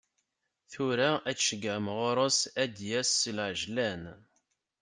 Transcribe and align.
Tura 0.71 1.09
ad 1.29 1.35
tceyyɛem 1.37 1.87
ɣur-s 1.97 2.39
ad 2.61 2.69
d-yas 2.77 3.09
s 3.21 3.23
lɛejlan. 3.37 4.03